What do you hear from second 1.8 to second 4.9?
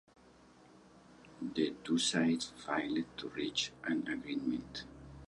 two sides failed to reach an agreement.